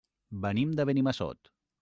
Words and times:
Venim 0.45 0.71
de 0.79 0.87
Benimassot. 0.91 1.55